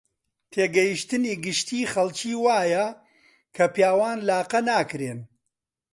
تێگەیشتنی 0.51 1.35
گشتیی 1.45 1.89
خەڵکی 1.93 2.33
وایە 2.45 2.85
کە 3.55 3.65
پیاوان 3.73 4.17
لاقە 4.27 4.59
ناکرێن 4.69 5.19